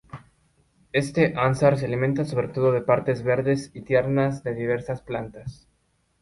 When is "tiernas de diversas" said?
3.83-4.99